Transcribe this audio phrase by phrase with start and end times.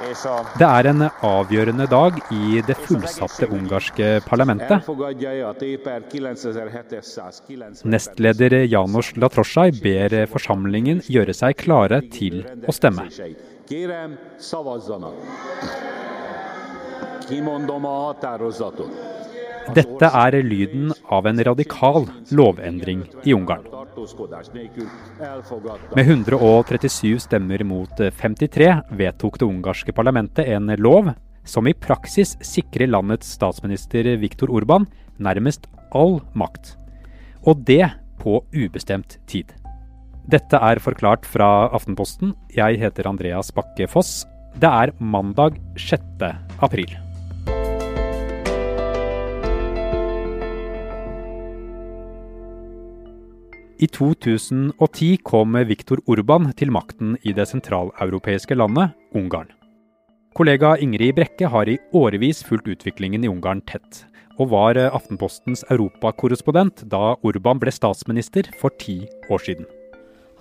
[0.00, 4.88] Det er en avgjørende dag i det fullsatte ungarske parlamentet.
[7.94, 13.06] Nestleder Janos Latroshaj ber forsamlingen gjøre seg klare til å stemme.
[19.74, 23.66] Dette er lyden av en radikal lovendring i Ungarn.
[25.96, 31.12] Med 137 stemmer mot 53 vedtok det ungarske parlamentet en lov
[31.44, 34.86] som i praksis sikrer landets statsminister Viktor Urban
[35.18, 36.76] nærmest all makt.
[37.44, 37.84] Og det
[38.20, 39.52] på ubestemt tid.
[40.30, 42.34] Dette er forklart fra Aftenposten.
[42.54, 44.24] Jeg heter Andreas Bakke Foss.
[44.60, 46.02] Det er mandag 6.
[46.60, 47.09] april.
[53.80, 59.48] I 2010 kom Viktor Urban til makten i det sentraleuropeiske landet Ungarn.
[60.36, 64.02] Kollega Ingrid Brekke har i årevis fulgt utviklingen i Ungarn tett,
[64.36, 68.98] og var Aftenpostens europakorrespondent da Urban ble statsminister for ti
[69.32, 69.64] år siden.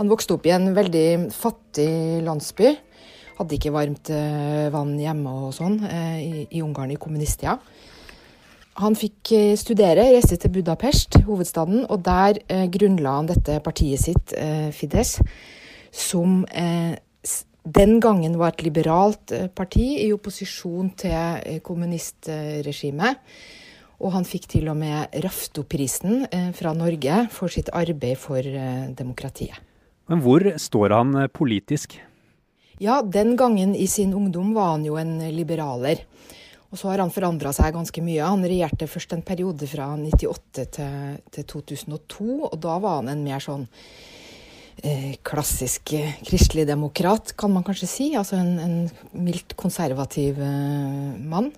[0.02, 2.74] Han vokste opp i en veldig fattig landsby.
[3.40, 7.56] Hadde ikke varmt eh, vann hjemme og sånn eh, i, Ungarn i kommunisttida.
[8.80, 14.00] Han fikk eh, studere, reiste til Budapest, hovedstaden, og der eh, grunnla han dette partiet
[14.00, 15.18] sitt, eh, Fides,
[15.92, 16.96] som eh,
[17.68, 23.20] den gangen var et liberalt eh, parti i opposisjon til eh, kommunistregimet.
[24.00, 26.22] Og han fikk til og med Raftoprisen
[26.56, 28.40] fra Norge for sitt arbeid for
[28.96, 29.60] demokratiet.
[30.08, 31.98] Men hvor står han politisk?
[32.80, 36.00] Ja, den gangen i sin ungdom var han jo en liberaler.
[36.70, 38.22] Og så har han forandra seg ganske mye.
[38.22, 43.24] Han regjerte først en periode fra 98 til, til 2002, og da var han en
[43.26, 43.66] mer sånn
[44.84, 48.10] eh, klassisk eh, kristelig demokrat, kan man kanskje si.
[48.20, 51.50] Altså en, en mildt konservativ eh, mann.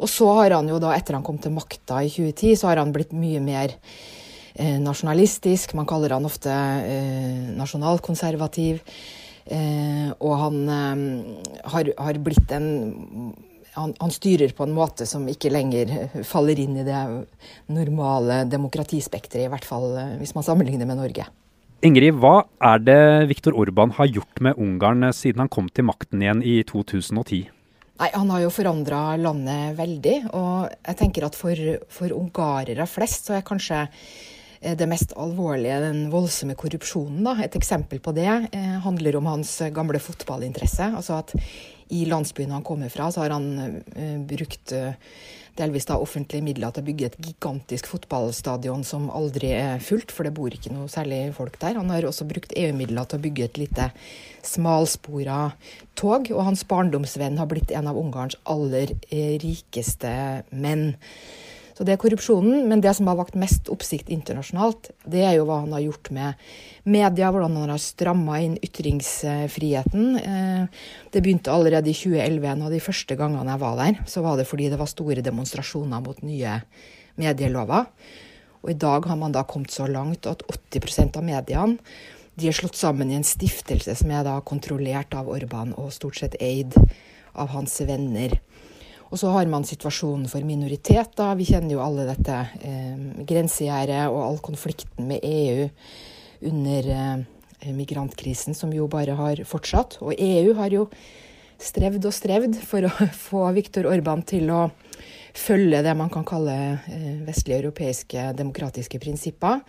[0.00, 2.80] Og så har han jo da, etter han kom til makta i 2010, så har
[2.80, 3.76] han blitt mye mer
[4.56, 5.76] eh, nasjonalistisk.
[5.76, 6.56] Man kaller han ofte
[7.60, 8.80] nasjonalkonservativ.
[9.44, 10.54] Og han
[11.68, 13.34] har, har blitt en
[13.74, 15.92] han, han, styrer på en måte som ikke lenger
[16.26, 17.00] faller inn i det
[17.74, 21.26] normale demokratispekteret, i hvert fall eh, hvis man sammenligner med Norge.
[21.84, 25.88] Ingrid, hva er det Viktor Orban har gjort med Ungarn eh, siden han kom til
[25.90, 27.50] makten igjen i 2010?
[27.94, 30.16] Nei, Han har jo forandra landet veldig.
[30.34, 31.58] Og jeg tenker at for,
[31.92, 34.14] for ungarere flest så er kanskje eh,
[34.64, 37.22] det mest alvorlige den voldsomme korrupsjonen.
[37.26, 37.36] Da.
[37.44, 40.90] Et eksempel på det eh, handler om hans gamle fotballinteresse.
[40.96, 41.36] Altså at
[41.94, 43.82] i landsbyen han kommer fra, så har han
[44.26, 44.72] brukt
[45.58, 50.26] delvis da offentlige midler til å bygge et gigantisk fotballstadion som aldri er fullt, for
[50.26, 51.78] det bor ikke noe særlig folk der.
[51.78, 53.88] Han har også brukt EU-midler til å bygge et lite
[54.44, 55.40] smalspora
[55.98, 60.14] tog, og hans barndomsvenn har blitt en av Ungarns aller eh, rikeste
[60.50, 60.90] menn.
[61.74, 62.68] Så det er korrupsjonen.
[62.70, 66.10] Men det som har vakt mest oppsikt internasjonalt, det er jo hva han har gjort
[66.14, 66.44] med
[66.86, 70.10] media, hvordan han har stramma inn ytringsfriheten.
[70.20, 72.50] Eh, det begynte allerede i 2011.
[72.52, 75.24] En av de første gangene jeg var der, så var det fordi det var store
[75.26, 76.60] demonstrasjoner mot nye
[77.20, 77.90] medielover.
[78.64, 81.80] Og i dag har man da kommet så langt at 80% av mediene
[82.34, 86.18] de er slått sammen i en stiftelse som er da kontrollert av Orban og stort
[86.18, 86.74] sett eid
[87.34, 88.34] av hans venner.
[89.14, 91.36] Og så har man situasjonen for minoriteter.
[91.38, 92.34] Vi kjenner jo alle dette
[92.66, 95.68] eh, grensegjerdet og all konflikten med EU
[96.50, 100.00] under eh, migrantkrisen, som jo bare har fortsatt.
[100.02, 100.88] Og EU har jo
[101.62, 102.90] strevd og strevd for å
[103.28, 104.64] få Viktor Orban til å
[105.34, 109.62] følge det man kan kalle eh, vestlige europeiske demokratiske prinsipper.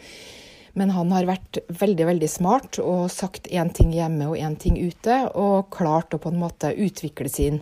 [0.73, 4.81] Men han har vært veldig veldig smart og sagt én ting hjemme og én ting
[4.81, 7.61] ute, og klart å på en måte utvikle sin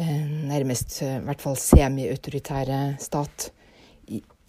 [0.00, 3.50] nærmest eh, i hvert fall semi-autoritære stat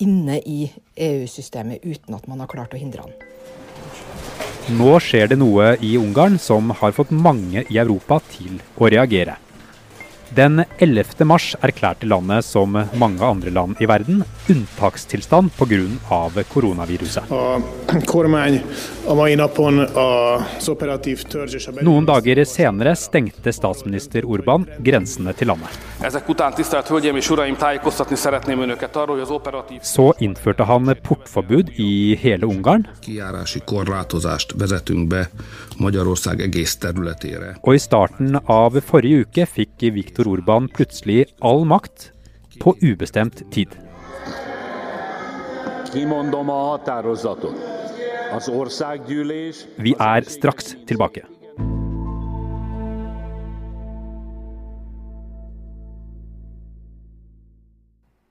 [0.02, 0.64] inne i
[0.98, 3.14] EU-systemet uten at man har klart å hindre han.
[4.78, 9.36] Nå skjer det noe i Ungarn som har fått mange i Europa til å reagere.
[10.32, 11.26] Den 11.
[11.28, 16.44] mars erklærte landet, som mange andre land i verden, unntakstilstand pga.
[16.48, 17.24] koronaviruset.
[21.84, 25.76] Noen dager senere stengte statsminister Urban grensene til landet.
[29.92, 32.88] Så innførte han portforbud i hele Ungarn.
[37.62, 42.12] Og i starten av forrige uke fikk Viktor Viktor Orban plutselig all makt
[42.60, 43.70] på ubestemt tid.
[49.78, 51.24] Vi er straks tilbake.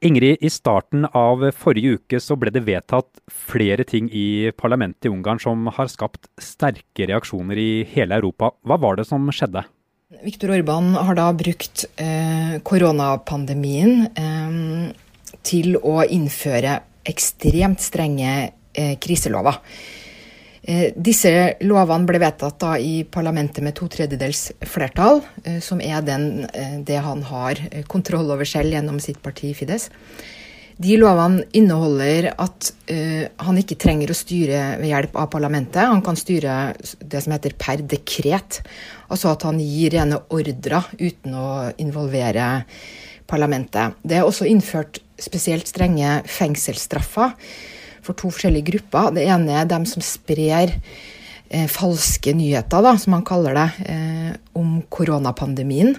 [0.01, 5.13] Ingrid, i starten av forrige uke så ble det vedtatt flere ting i parlamentet i
[5.13, 8.55] Ungarn som har skapt sterke reaksjoner i hele Europa.
[8.63, 9.67] Hva var det som skjedde?
[10.11, 14.57] Viktor Orban har da brukt eh, koronapandemien eh,
[15.47, 16.73] til å innføre
[17.07, 18.33] ekstremt strenge
[18.75, 19.61] eh, kriselover.
[20.67, 21.31] Eh, disse
[21.63, 26.81] lovene ble vedtatt da i parlamentet med to tredjedels flertall, eh, som er den, eh,
[26.83, 29.93] det han har kontroll over selv gjennom sitt parti Fides.
[30.81, 35.83] De lovene inneholder at uh, han ikke trenger å styre ved hjelp av parlamentet.
[35.85, 38.63] Han kan styre det som heter per dekret,
[39.13, 41.51] altså at han gir rene ordrer uten å
[41.83, 42.49] involvere
[43.31, 43.99] parlamentet.
[44.03, 47.37] Det er også innført spesielt strenge fengselsstraffer
[48.01, 49.13] for to forskjellige grupper.
[49.15, 54.33] Det ene er dem som sprer eh, falske nyheter, da, som han kaller det, eh,
[54.57, 55.95] om koronapandemien.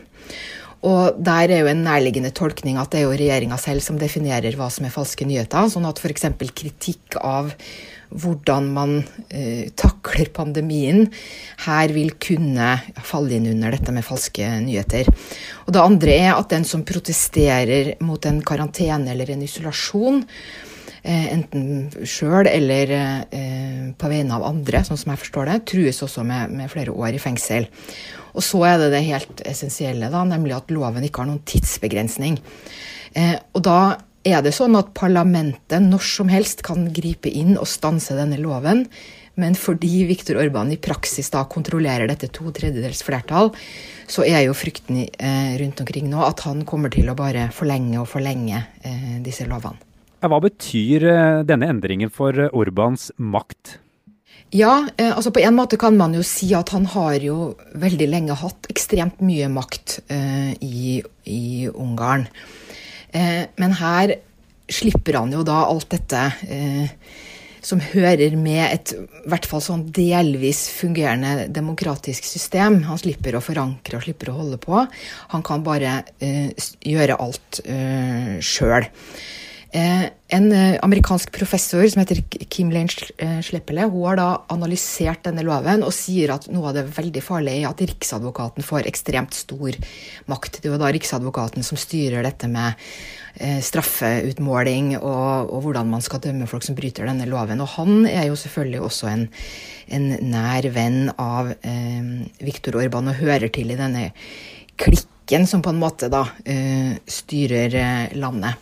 [0.87, 4.55] Og der er jo en nærliggende tolkning at det er jo regjeringa selv som definerer
[4.57, 5.69] hva som er falske nyheter.
[5.69, 6.25] Sånn at f.eks.
[6.57, 7.53] kritikk av
[8.11, 8.97] hvordan man
[9.29, 11.05] eh, takler pandemien,
[11.65, 12.73] her vil kunne
[13.07, 15.07] falle inn under dette med falske nyheter.
[15.67, 20.25] Og det andre er at den som protesterer mot en karantene eller en isolasjon,
[21.33, 26.25] enten sjøl eller eh, på vegne av andre, sånn som jeg forstår det, trues også
[26.27, 27.65] med, med, flere år i fengsel.
[28.37, 32.37] Og så er det det helt essensielle, da, nemlig at loven ikke har noen tidsbegrensning.
[33.17, 33.79] Eh, og da
[34.21, 38.85] er det sånn at parlamentet når som helst kan gripe inn og stanse denne loven.
[39.41, 43.49] Men fordi Viktor Orban i praksis da kontrollerer dette to tredjedels flertall,
[44.05, 45.05] så er jo frykten
[45.63, 48.59] rundt omkring nå at han kommer til å bare forlenge og forlenge
[49.23, 49.90] disse lovene.
[50.21, 53.79] Hva betyr eh, denne endringen for eh, Orbans makt?
[54.53, 58.09] Ja, eh, altså på en måte kan man jo si at han har jo veldig
[58.11, 62.27] lenge hatt ekstremt mye makt eh, i, i, Ungarn.
[63.09, 64.17] Eh, men her
[64.71, 66.93] slipper han jo da alt dette eh,
[67.65, 72.83] som hører med et i hvert fall sånn delvis fungerende demokratisk system.
[72.85, 74.85] Han slipper å forankre og slipper å holde på.
[75.33, 78.89] Han kan bare gjøre alt uh, sjøl.
[79.71, 82.19] Eh, en eh, amerikansk professor som heter
[82.51, 86.83] Kim Lane Sleppele, hun har da analysert denne loven og sier at noe av det
[86.91, 89.77] veldig farlige er at Riksadvokaten får ekstremt stor
[90.31, 90.59] makt.
[90.59, 92.75] Det er jo da Riksadvokaten som styrer dette med
[93.63, 97.63] straffeutmåling og, og, hvordan man skal dømme folk som bryter denne loven.
[97.63, 99.27] Og han er jo selvfølgelig også en,
[99.87, 102.11] en nær venn av eh,
[102.43, 104.09] Viktor Orban og hører til i denne
[104.75, 108.59] klikken som på en måte da eh, styrer landet.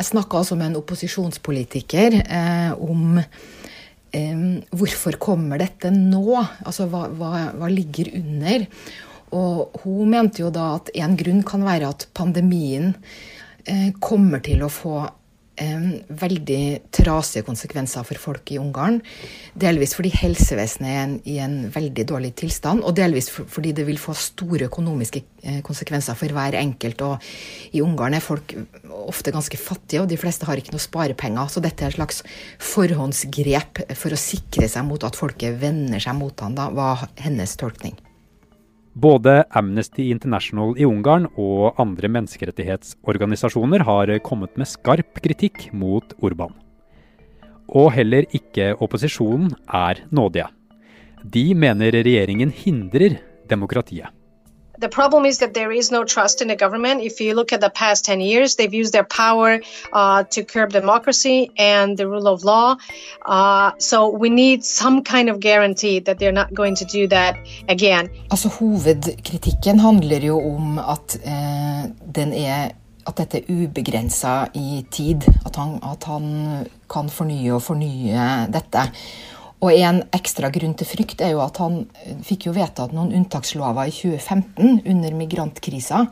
[0.00, 4.38] Jeg snakka altså med en opposisjonspolitiker eh, om eh,
[4.72, 6.38] hvorfor kommer dette nå?
[6.40, 8.64] Altså hva, hva, hva, ligger under?
[9.36, 12.94] Og hun mente jo da at en grunn kan være at pandemien
[13.68, 15.02] eh, kommer til å få
[15.60, 19.00] veldig trasige konsekvenser for folk i Ungarn.
[19.60, 24.14] Delvis fordi helsevesenet er i en veldig dårlig tilstand, og delvis fordi det vil få
[24.16, 27.04] store økonomiske eh, konsekvenser for hver enkelt.
[27.06, 27.30] Og
[27.76, 28.56] i Ungarn er folk
[29.06, 31.52] ofte ganske fattige, og de fleste har ikke noe sparepenger.
[31.52, 32.22] Så dette er et slags
[32.72, 37.58] forhåndsgrep for å sikre seg mot at folket vender seg mot han, da, var hennes
[37.60, 37.98] tolkning.
[38.94, 46.56] Både Amnesty International i Ungarn og andre menneskerettighetsorganisasjoner har kommet med skarp kritikk mot Urban.
[47.70, 50.48] Og heller ikke opposisjonen er nådige.
[51.22, 54.10] De mener regjeringen hindrer demokratiet.
[54.80, 57.02] The problem is that there is no trust in the government.
[57.02, 59.60] If you look at the past 10 years, they've used their power
[59.92, 62.76] uh, to curb democracy and the rule of law.
[63.26, 67.36] Uh, so we need some kind of guarantee that they're not going to do that
[67.68, 68.08] again.
[68.30, 72.70] Altså, hovedkritikken handler jo om at, eh, den er,
[73.06, 75.28] at dette er ubegrensa i tid.
[75.46, 78.90] At han, at han kan fornye og fornye dette.
[79.60, 83.12] Og en ekstra grunn til frykt er jo at han eh, fikk jo vedtatt noen
[83.18, 86.06] unntakslover i 2015 under migrantkrisa.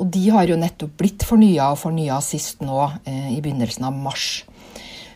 [0.00, 3.98] Og de har jo nettopp blitt fornya og fornya sist nå eh, i begynnelsen av
[4.06, 4.44] mars.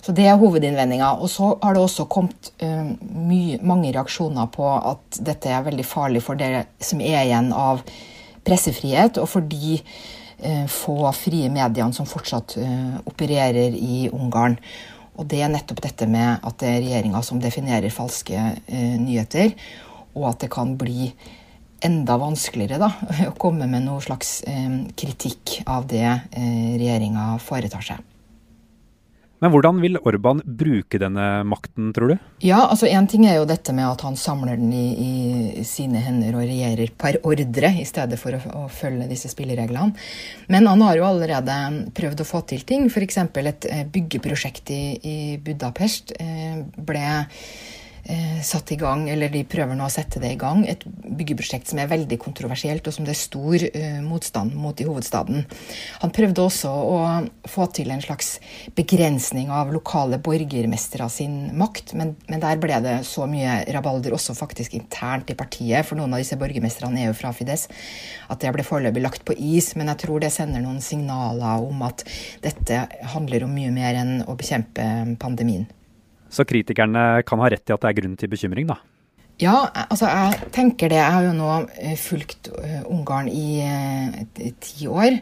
[0.01, 1.13] Så det er hovedinnvendinga.
[1.21, 5.87] Og så har det også kommet eh, mye, mange reaksjoner på at dette er veldig
[5.87, 7.85] farlig for det som er igjen av
[8.47, 14.57] pressefrihet, og for de eh, få frie mediene som fortsatt eh, opererer i Ungarn.
[15.21, 19.53] Og det er nettopp dette med at det er regjeringa som definerer falske eh, nyheter,
[20.17, 21.11] og at det kan bli
[21.85, 22.91] enda vanskeligere da,
[23.31, 28.10] å komme med noe slags eh, kritikk av det eh, regjeringa foretar seg.
[29.41, 32.17] Men hvordan vil Orban bruke denne makten, tror du?
[32.45, 36.03] Ja, altså Én ting er jo dette med at han samler den i, i sine
[36.05, 39.97] hender og regjerer per ordre, i stedet for å, å, følge disse spillereglene.
[40.53, 41.57] Men han har jo allerede
[41.97, 42.89] prøvd å få til ting.
[42.93, 43.21] F.eks.
[43.25, 47.07] et eh, byggeprosjekt i, i Budapest eh, ble
[48.45, 51.81] satt i gang, eller de prøver nå å sette det i gang, et byggeprosjekt som
[51.83, 55.45] er veldig kontroversielt, og som det er stor eh, motstand mot i hovedstaden.
[56.03, 56.99] Han prøvde også å
[57.51, 58.33] få til en slags
[58.79, 64.37] begrensning av lokale borgermestere sin makt, men, men, der ble det så mye rabalder, også
[64.39, 67.69] faktisk internt i partiet, for noen av disse borgermesterne er jo fra Fides,
[68.31, 69.73] at det ble foreløpig lagt på is.
[69.79, 72.07] Men jeg tror det sender noen signaler om at
[72.45, 74.87] dette handler om mye mer enn å bekjempe
[75.21, 75.69] pandemien.
[76.31, 78.79] Så kritikerne kan ha rett i at det er grunn til bekymring, da?
[79.41, 81.01] Ja, altså jeg tenker det.
[81.01, 81.49] Jeg har jo nå
[81.81, 85.17] eh, fulgt eh, Ungarn i eh, ti år.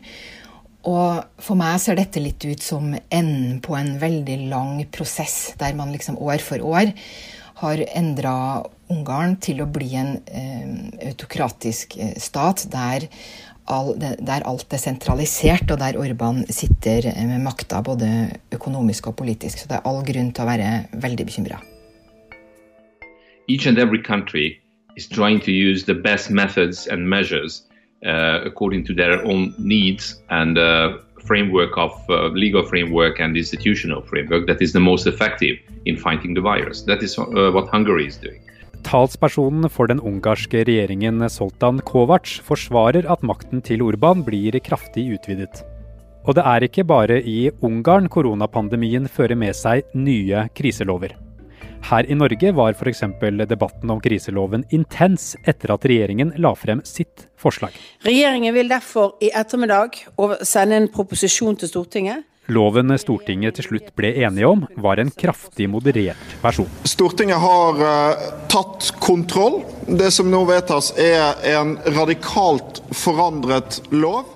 [0.88, 5.76] Og for meg ser dette litt ut som enden på en veldig lang prosess, der
[5.78, 6.90] man liksom år for år
[7.62, 8.34] har endra
[8.88, 10.14] Ungarn til å bli en
[11.04, 13.04] autokratisk stat der
[13.68, 18.08] all, der alt er sentralisert, og der Orban sitter med makta både
[18.54, 19.58] økonomisk og politisk.
[19.58, 20.70] Så det er all grunn til å være
[21.02, 21.60] veldig bekymra.
[23.48, 24.58] Each and every country
[24.96, 27.62] is trying to use the best methods and measures
[28.04, 34.02] uh, according to their own needs and uh, framework of uh, legal framework and institutional
[34.02, 35.56] framework that is the most effective
[35.86, 36.82] in fighting the virus.
[36.82, 38.40] That is uh, what Hungary is doing.
[38.86, 45.62] Talspersonen for den ungarske regjeringen Soltan Kovac forsvarer at makten til Urban blir kraftig utvidet.
[46.28, 51.14] Og det er ikke bare i Ungarn koronapandemien fører med seg nye kriselover.
[51.88, 53.04] Her i Norge var f.eks.
[53.48, 57.72] debatten om kriseloven intens etter at regjeringen la frem sitt forslag.
[58.04, 60.02] Regjeringen vil derfor i ettermiddag
[60.42, 65.66] sende en proposisjon til Stortinget Loven Stortinget til slutt ble enige om, var en kraftig
[65.68, 66.68] moderert versjon.
[66.88, 69.60] Stortinget har uh, tatt kontroll.
[69.84, 74.34] Det som nå vedtas er en radikalt forandret lov.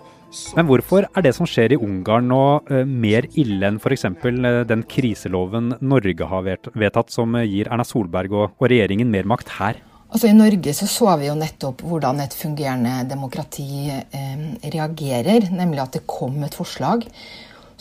[0.57, 4.05] Men hvorfor er det som skjer i Ungarn nå uh, mer ille enn f.eks.
[4.13, 9.29] Uh, eh, den kriseloven Norge har vedtatt, som gir Erna Solberg og, og regjeringen mer
[9.29, 9.81] makt her?
[10.13, 15.49] Altså I Norge så, så vi jo nettopp hvordan et fungerende demokrati eh, reagerer.
[15.57, 17.09] Nemlig at det kom et forslag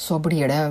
[0.01, 0.63] så blir det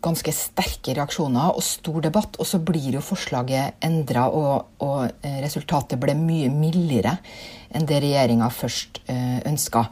[0.00, 2.38] ganske sterke reaksjoner og stor debatt.
[2.40, 7.18] Og så blir jo forslaget endra, og, og, eh, resultatet ble mye mildere
[7.70, 9.86] enn det regjeringa først eh, ønska.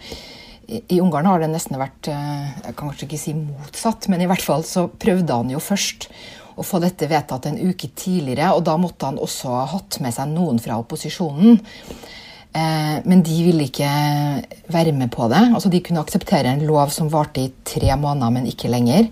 [0.69, 4.29] I, Ungarn har det nesten vært eh, jeg kan kanskje ikke si motsatt, men i
[4.29, 6.11] hvert fall så prøvde han jo først
[6.59, 10.15] å få dette vedtatt en uke tidligere, og da måtte han også ha hatt med
[10.15, 11.61] seg noen fra opposisjonen.
[12.53, 13.91] Eh, men de ville ikke
[14.73, 15.45] være med på det.
[15.53, 19.09] Altså De kunne akseptere en lov som varte i tre måneder, men ikke lenger.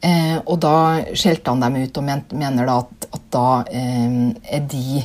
[0.00, 0.76] Eh, og da
[1.12, 5.02] skjelte han dem ut og mener da at, at da eh, er de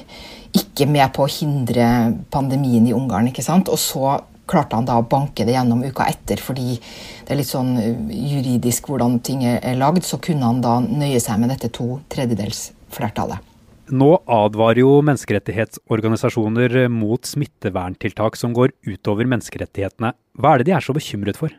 [0.56, 1.88] ikke med på å hindre
[2.32, 3.28] pandemien i Ungarn.
[3.32, 3.72] ikke sant?
[3.72, 4.16] Og så
[4.48, 7.74] klarte han da å banke det gjennom uka etter, fordi det er litt sånn
[8.14, 12.70] juridisk hvordan ting er lagd, så kunne han da nøye seg med dette to tredjedels
[12.94, 13.55] flertallet.
[13.94, 20.16] Nå advarer jo menneskerettighetsorganisasjoner mot smitteverntiltak som går utover menneskerettighetene.
[20.42, 21.54] Hva er det de er så bekymret for?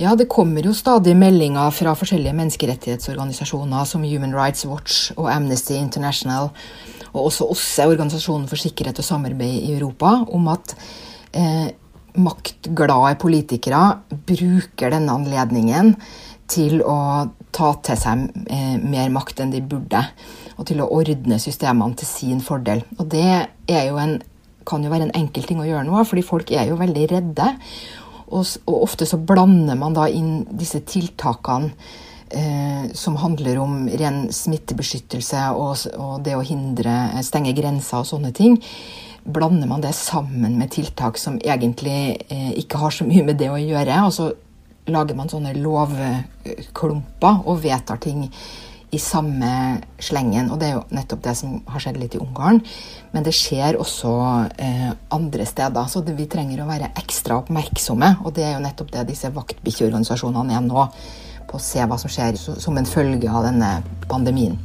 [0.00, 5.74] Ja, Det kommer jo stadig meldinger fra forskjellige menneskerettighetsorganisasjoner som Human Rights Watch og Amnesty
[5.74, 6.50] International,
[7.12, 10.74] og også OSSE, Organisasjonen for sikkerhet og samarbeid i Europa, om at
[11.32, 11.70] eh,
[12.16, 15.94] maktglade politikere bruker denne anledningen
[16.50, 20.02] til å ta til seg eh, mer makt enn de burde.
[20.58, 22.84] Og til å ordne systemene til sin fordel.
[22.98, 23.26] Og det
[23.66, 24.16] jo en,
[24.66, 27.50] kan jo være en enkel ting å gjøre nå, fordi folk er jo veldig redde.
[28.30, 31.72] Og, og ofte så blander man da inn disse tiltakene
[32.34, 36.94] eh, som handler om ren smittebeskyttelse og, og, det å hindre,
[37.26, 38.56] stenge grenser og sånne ting.
[39.24, 43.52] Blander man det sammen med tiltak som egentlig eh, ikke har så mye med det
[43.52, 44.00] å gjøre.
[44.06, 44.32] og så
[44.92, 48.26] lager man sånne lovklumper og vedtar ting
[48.94, 50.50] i samme slengen.
[50.52, 52.62] Og det er jo nettopp det som har skjedd litt i Ungarn.
[53.14, 54.14] Men det skjer også
[54.62, 55.90] eh, andre steder.
[55.90, 58.14] Så det, vi trenger å være ekstra oppmerksomme.
[58.24, 60.88] Og det er jo nettopp det disse vaktbikkjeorganisasjonene er nå.
[61.50, 63.76] På å se hva som skjer som en følge av denne
[64.08, 64.56] pandemien.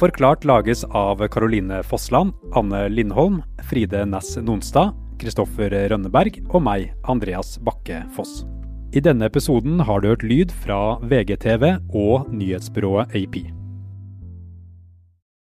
[0.00, 7.58] Forklart lages av Caroline Fossland, Anne Lindholm, Fride Næss Nonstad, Kristoffer Rønneberg og meg, Andreas
[7.62, 8.42] Bakke Foss.
[8.90, 13.59] I denne episoden har du hørt lyd fra VGTV og nyhetsbyrået AP.